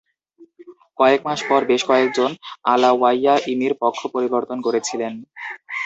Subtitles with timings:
[0.99, 2.31] কয়েক মাস পরে বেশ কয়েকজন
[2.73, 5.13] আলাওয়াইয়া-ইমির পক্ষ পরিবর্তন করেছিলেন।